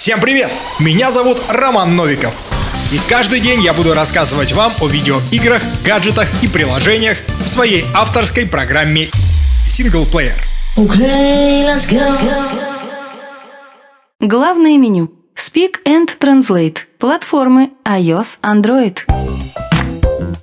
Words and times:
Всем 0.00 0.18
привет! 0.18 0.50
Меня 0.78 1.12
зовут 1.12 1.36
Роман 1.50 1.94
Новиков. 1.94 2.32
И 2.90 2.98
каждый 3.06 3.38
день 3.38 3.60
я 3.60 3.74
буду 3.74 3.92
рассказывать 3.92 4.50
вам 4.52 4.72
о 4.80 4.88
видеоиграх, 4.88 5.60
гаджетах 5.84 6.26
и 6.42 6.48
приложениях 6.48 7.18
в 7.44 7.46
своей 7.46 7.84
авторской 7.94 8.46
программе 8.46 9.10
Player. 10.10 10.32
Okay, 10.78 11.66
let's 11.66 11.86
go. 11.86 12.00
Главное 14.20 14.78
меню. 14.78 15.12
Speak 15.36 15.82
and 15.84 16.08
Translate. 16.18 16.78
Платформы 16.98 17.72
iOS, 17.84 18.38
Android. 18.42 19.29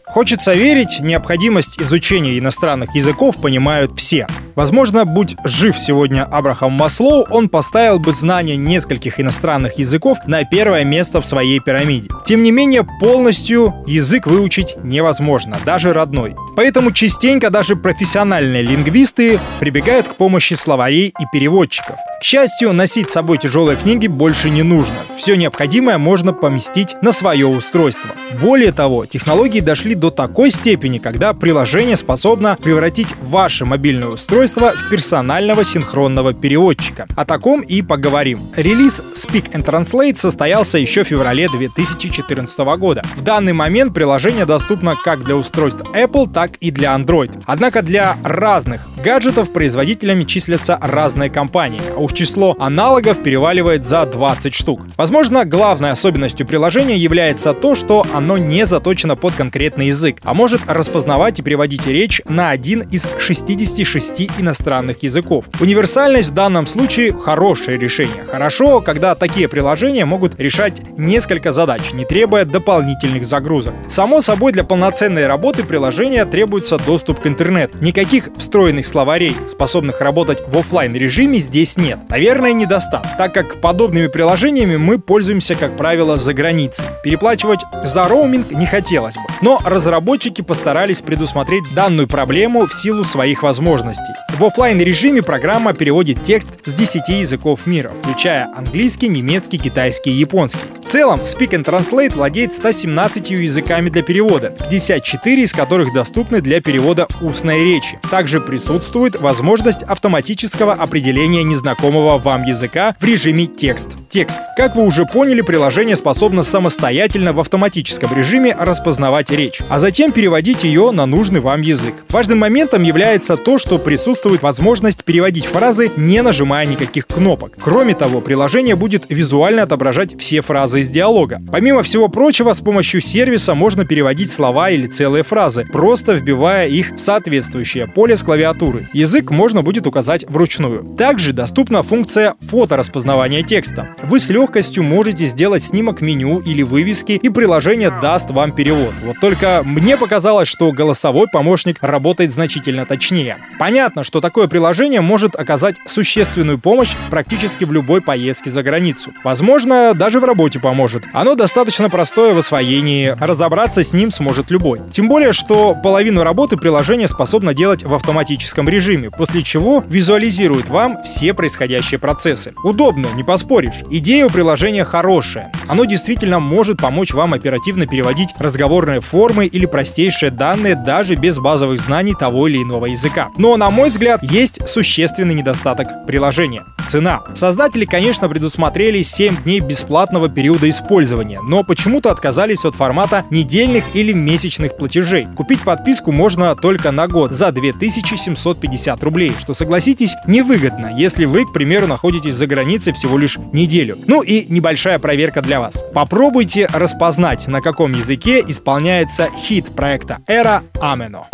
Хочется 0.10 0.54
верить, 0.54 1.00
необходимость 1.02 1.80
изучения 1.80 2.40
иностранных 2.40 2.96
языков 2.96 3.36
понимают 3.42 3.92
все. 3.98 4.26
Возможно, 4.56 5.06
будь 5.06 5.36
жив 5.44 5.78
сегодня 5.78 6.24
Абрахам 6.24 6.72
Маслоу, 6.72 7.28
он 7.30 7.50
поставил 7.50 8.00
бы 8.00 8.14
знание 8.14 8.56
нескольких 8.56 9.20
иностранных 9.20 9.78
языков 9.78 10.20
на 10.26 10.44
первое 10.46 10.84
место 10.86 11.22
в 11.22 11.26
своей 11.26 11.60
пирамиде. 11.60 12.10
Тем 12.26 12.42
не 12.42 12.52
менее, 12.52 12.88
полностью 13.00 13.76
язык 13.86 14.26
выучить 14.26 14.76
невозможно, 14.82 15.58
даже 15.66 15.94
родной. 15.94 16.36
Поэтому 16.56 16.92
частенько 16.92 17.50
даже 17.50 17.76
профессиональные 17.76 18.64
лингвисты 18.64 19.40
прибегают 19.60 20.08
к 20.08 20.16
помощи 20.16 20.54
словарей 20.56 21.10
и 21.10 21.24
переводчиков. 21.32 21.98
К 22.20 22.24
счастью, 22.24 22.74
носить 22.74 23.10
с 23.10 23.14
собой 23.14 23.38
тяжелые 23.38 23.78
книги 23.78 24.08
больше 24.08 24.50
не 24.50 24.64
нужно. 24.64 24.96
Все 25.18 25.36
необходимое 25.36 26.00
можно 26.00 26.34
поместить 26.34 26.96
на 27.04 27.12
свое 27.12 27.46
устройство. 27.46 28.10
Более 28.42 28.72
того, 28.72 29.06
технологии 29.06 29.60
дошли 29.60 29.94
до 29.94 30.10
такой 30.10 30.50
степени, 30.50 30.98
когда 30.98 31.34
приложение 31.34 31.96
способно 31.96 32.58
превратить 32.60 33.10
ваше 33.22 33.66
мобильное 33.66 34.08
устройство 34.08 34.72
в 34.72 34.90
персонального 34.90 35.64
синхронного 35.64 36.34
переводчика. 36.34 37.06
О 37.16 37.24
таком 37.24 37.62
и 37.62 37.84
поговорим. 37.84 38.40
Релиз 38.56 39.04
Speak 39.14 39.52
and 39.52 39.64
Translate 39.64 40.18
состоялся 40.18 40.80
еще 40.80 41.04
в 41.04 41.08
феврале 41.08 41.48
2014 41.48 42.60
года. 42.80 43.04
В 43.16 43.22
данный 43.22 43.54
момент 43.54 43.94
приложение 43.94 44.46
доступно 44.46 44.96
как 44.96 45.24
для 45.24 45.36
устройств 45.36 45.84
Apple, 45.94 46.34
так 46.34 46.56
и 46.62 46.72
для 46.72 46.96
Android. 46.96 47.44
Однако 47.46 47.84
для 47.84 48.18
разных 48.24 48.82
гаджетов 49.04 49.54
производителями 49.54 50.24
числятся 50.24 50.80
разные 50.82 51.30
компании, 51.30 51.82
а 51.96 52.07
уж 52.08 52.14
число 52.14 52.56
аналогов 52.58 53.22
переваливает 53.22 53.84
за 53.84 54.06
20 54.06 54.54
штук. 54.54 54.82
Возможно, 54.96 55.44
главной 55.44 55.92
особенностью 55.92 56.48
приложения 56.48 56.96
является 56.96 57.54
то, 57.54 57.76
что 57.76 58.06
оно 58.14 58.38
не 58.38 58.66
заточено 58.66 59.18
под 59.18 59.36
конкретный 59.36 59.88
язык, 59.88 60.20
а 60.24 60.34
может 60.34 60.62
распознавать 60.68 61.40
и 61.40 61.42
переводить 61.44 61.86
речь 61.86 62.22
на 62.30 62.50
один 62.50 62.80
из 62.80 63.04
66 63.20 64.22
иностранных 64.40 65.04
языков. 65.04 65.46
Универсальность 65.60 66.30
в 66.30 66.34
данном 66.34 66.66
случае 66.66 67.12
хорошее 67.12 67.78
решение. 67.78 68.24
Хорошо, 68.26 68.80
когда 68.80 69.14
такие 69.14 69.50
приложения 69.50 70.06
могут 70.06 70.40
решать 70.40 70.82
несколько 70.98 71.52
задач, 71.52 71.92
не 71.92 72.06
требуя 72.06 72.46
дополнительных 72.46 73.26
загрузок. 73.26 73.74
Само 73.90 74.22
собой, 74.22 74.54
для 74.54 74.64
полноценной 74.64 75.28
работы 75.28 75.64
приложения 75.64 76.24
требуется 76.24 76.78
доступ 76.78 77.20
к 77.20 77.28
интернету. 77.28 77.78
Никаких 77.82 78.30
встроенных 78.38 78.86
словарей, 78.86 79.36
способных 79.50 80.00
работать 80.00 80.48
в 80.48 80.58
офлайн 80.58 80.96
режиме, 80.96 81.40
здесь 81.40 81.76
нет. 81.76 81.97
Наверное, 82.10 82.54
недостаток, 82.54 83.18
так 83.18 83.34
как 83.34 83.62
подобными 83.62 84.08
приложениями 84.08 84.78
мы 84.78 85.00
пользуемся, 85.00 85.56
как 85.56 85.76
правило, 85.78 86.18
за 86.18 86.34
границей. 86.34 86.86
Переплачивать 87.04 87.62
за 87.84 88.08
роуминг 88.08 88.52
не 88.52 88.66
хотелось 88.66 89.16
бы. 89.16 89.24
Но 89.42 89.60
разработчики 89.66 90.42
постарались 90.42 91.02
предусмотреть 91.02 91.64
данную 91.76 92.08
проблему 92.08 92.66
в 92.66 92.74
силу 92.74 93.04
своих 93.04 93.44
возможностей. 93.44 94.14
В 94.38 94.44
офлайн 94.44 94.80
режиме 94.80 95.22
программа 95.22 95.74
переводит 95.74 96.24
текст 96.24 96.50
с 96.66 96.74
10 96.74 97.10
языков 97.10 97.66
мира, 97.66 97.92
включая 98.02 98.48
английский, 98.56 99.10
немецкий, 99.10 99.58
китайский 99.58 100.12
и 100.12 100.20
японский. 100.20 100.60
В 100.88 100.90
целом, 100.90 101.20
Speak 101.24 101.50
and 101.50 101.66
Translate 101.66 102.14
владеет 102.14 102.56
117 102.56 103.30
языками 103.32 103.90
для 103.90 104.04
перевода, 104.04 104.52
54 104.52 105.44
из 105.44 105.52
которых 105.52 105.94
доступны 105.94 106.40
для 106.40 106.62
перевода 106.62 107.10
устной 107.20 107.62
речи. 107.62 108.00
Также 108.10 108.40
присутствует 108.40 109.20
возможность 109.20 109.84
автоматического 109.84 110.72
определения 110.72 111.44
незнакомого 111.44 112.18
вам 112.18 112.46
языка 112.46 112.96
в 113.02 113.04
режиме 113.04 113.48
текст. 113.48 113.90
Текст. 114.10 114.38
Как 114.56 114.76
вы 114.76 114.86
уже 114.86 115.06
поняли, 115.06 115.42
приложение 115.42 115.96
способно 115.96 116.42
самостоятельно 116.42 117.34
в 117.34 117.40
автоматическом 117.40 118.16
режиме 118.16 118.56
распознавать 118.58 119.30
речь, 119.30 119.62
а 119.70 119.80
затем 119.80 120.12
переводить 120.12 120.64
ее 120.64 120.92
на 120.92 121.06
нужный 121.06 121.42
вам 121.42 121.62
язык. 121.62 121.94
Важным 122.10 122.40
моментом 122.40 122.84
является 122.84 123.36
то, 123.36 123.58
что 123.58 123.80
присутствует 123.80 124.42
возможность 124.42 125.04
переводить 125.04 125.46
фразы, 125.46 125.92
не 125.98 126.22
нажимая 126.22 126.66
никаких 126.66 127.06
кнопок. 127.06 127.52
Кроме 127.62 127.96
того, 127.96 128.22
приложение 128.22 128.76
будет 128.76 129.06
визуально 129.10 129.64
отображать 129.64 130.20
все 130.20 130.42
фразы 130.42 130.80
из 130.80 130.90
диалога. 130.90 131.42
Помимо 131.52 131.84
всего 131.84 132.08
прочего, 132.08 132.54
с 132.54 132.62
помощью 132.62 133.02
сервиса 133.02 133.56
можно 133.56 133.86
переводить 133.86 134.32
слова 134.32 134.70
или 134.70 134.88
целые 134.88 135.24
фразы, 135.24 135.66
просто 135.66 136.14
вбивая 136.14 136.68
их 136.68 136.96
в 136.96 137.00
соответствующее 137.00 137.88
поле 137.88 138.16
с 138.16 138.24
клавиатуры. 138.24 138.88
Язык 138.94 139.32
можно 139.32 139.62
будет 139.64 139.86
указать 139.86 140.26
вручную. 140.30 140.96
Также 140.98 141.34
доступна 141.34 141.84
функция 141.84 142.36
фотораспознавания 142.40 143.44
текста. 143.44 143.97
Вы 144.04 144.20
с 144.20 144.30
легкостью 144.30 144.84
можете 144.84 145.26
сделать 145.26 145.64
снимок 145.64 146.02
меню 146.02 146.40
или 146.40 146.62
вывески, 146.62 147.14
и 147.14 147.30
приложение 147.30 147.90
даст 147.90 148.30
вам 148.30 148.52
перевод. 148.52 148.94
Вот 149.04 149.20
только 149.20 149.62
мне 149.66 149.98
показалось, 149.98 150.48
что 150.48 150.72
голосовой 150.72 151.28
помощник 151.28 151.78
работает 151.82 152.32
значительно 152.32 152.86
точнее. 152.86 153.40
Понятно, 153.58 154.04
что 154.04 154.22
такое 154.22 154.48
приложение 154.48 155.02
может 155.02 155.36
оказать 155.36 155.78
существенную 155.88 156.60
помощь 156.60 156.94
практически 157.10 157.66
в 157.66 157.72
любой 157.72 158.02
поездке 158.02 158.52
за 158.52 158.62
границу. 158.62 159.12
Возможно, 159.24 159.94
даже 159.96 160.20
в 160.20 160.26
работе 160.26 160.60
поможет. 160.60 161.04
Оно 161.12 161.34
достаточно 161.34 161.90
простое 161.90 162.36
в 162.36 162.38
освоении, 162.38 163.16
разобраться 163.20 163.84
с 163.84 163.94
ним 163.94 164.12
сможет 164.12 164.52
любой. 164.52 164.80
Тем 164.92 165.10
более, 165.10 165.34
что 165.34 165.76
половину 165.76 166.24
работы 166.24 166.56
приложение 166.56 167.08
способно 167.08 167.56
делать 167.56 167.84
в 167.84 167.94
автоматическом 167.94 168.70
режиме, 168.70 169.10
после 169.10 169.42
чего 169.42 169.84
визуализирует 169.88 170.70
вам 170.70 171.02
все 171.04 171.34
происходящие 171.34 172.00
процессы. 172.00 172.54
Удобно, 172.64 173.08
не 173.16 173.24
поспоришь. 173.24 173.87
Идея 173.90 174.26
у 174.26 174.30
приложения 174.30 174.84
хорошая. 174.84 175.50
Оно 175.68 175.86
действительно 175.86 176.40
может 176.40 176.78
помочь 176.78 177.14
вам 177.14 177.34
оперативно 177.34 177.88
переводить 177.88 178.30
разговорные 178.38 179.00
формы 179.00 179.46
или 179.46 179.66
простейшие 179.66 180.30
данные 180.30 180.76
даже 180.76 181.16
без 181.16 181.40
базовых 181.40 181.80
знаний 181.80 182.14
того 182.14 182.50
или 182.50 182.62
иного 182.62 182.88
языка. 182.88 183.30
Но, 183.38 183.56
на 183.56 183.70
мой 183.70 183.90
взгляд, 183.90 184.22
есть 184.24 184.68
существенный 184.68 185.36
недостаток 185.36 186.06
приложения. 186.06 186.64
Цена. 186.90 187.22
Создатели, 187.36 187.86
конечно, 187.86 188.30
предусмотрели 188.30 189.02
7 189.02 189.44
дней 189.44 189.60
бесплатного 189.60 190.30
периода 190.30 190.70
использования, 190.70 191.42
но 191.42 191.64
почему-то 191.64 192.12
отказались 192.12 192.64
от 192.64 192.76
формата 192.76 193.26
недельных 193.30 193.84
или 193.94 194.14
месячных 194.14 194.78
платежей. 194.78 195.28
Купить 195.36 195.62
подписку 195.62 196.14
можно 196.14 196.56
только 196.56 196.92
на 196.92 197.08
год 197.08 197.34
за 197.34 197.52
2750 197.52 199.04
рублей, 199.04 199.34
что, 199.38 199.54
согласитесь, 199.54 200.16
невыгодно, 200.28 200.92
если 200.98 201.26
вы, 201.26 201.46
к 201.46 201.52
примеру, 201.52 201.88
находитесь 201.88 202.36
за 202.36 202.48
границей 202.48 202.94
всего 202.94 203.18
лишь 203.18 203.38
неделю. 203.52 203.77
Ну 204.08 204.22
и 204.22 204.46
небольшая 204.50 205.00
проверка 205.00 205.42
для 205.42 205.60
вас. 205.60 205.84
Попробуйте 205.94 206.68
распознать, 206.74 207.48
на 207.48 207.62
каком 207.62 207.92
языке 207.94 208.44
исполняется 208.48 209.30
хит 209.38 209.68
проекта 209.76 210.20
Эра 210.28 210.64
Амено. 210.80 211.28